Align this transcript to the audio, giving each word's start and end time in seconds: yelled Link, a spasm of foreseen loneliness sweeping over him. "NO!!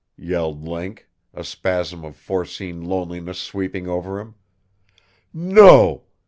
yelled 0.17 0.67
Link, 0.67 1.07
a 1.31 1.43
spasm 1.43 2.03
of 2.03 2.15
foreseen 2.15 2.83
loneliness 2.83 3.37
sweeping 3.39 3.87
over 3.87 4.19
him. 4.19 4.33
"NO!! 5.31 6.05